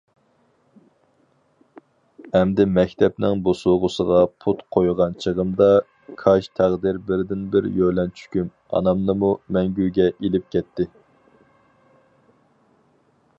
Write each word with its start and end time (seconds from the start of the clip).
ئەمدى 2.39 2.65
مەكتەپنىڭ 2.77 3.43
بوسۇغىسىغا 3.47 4.21
پۇت 4.45 4.63
قويغان 4.77 5.13
چېغىمدا، 5.25 5.67
كاج 6.23 6.49
تەقدىر 6.61 7.01
بىردىنبىر 7.11 7.69
يۆلەنچۈكۈم 7.83 8.51
ئانامنىمۇ 8.79 9.33
مەڭگۈگە 9.59 10.11
ئېلىپ 10.17 10.49
كەتتى. 10.57 10.89